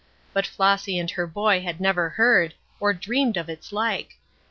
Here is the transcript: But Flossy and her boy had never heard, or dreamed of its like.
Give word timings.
But 0.33 0.47
Flossy 0.47 0.97
and 0.97 1.11
her 1.11 1.27
boy 1.27 1.61
had 1.61 1.79
never 1.79 2.09
heard, 2.09 2.55
or 2.79 2.91
dreamed 2.91 3.37
of 3.37 3.49
its 3.51 3.71
like. 3.71 4.17